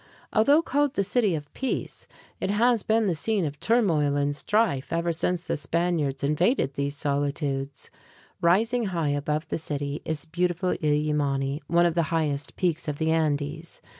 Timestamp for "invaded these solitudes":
6.23-7.91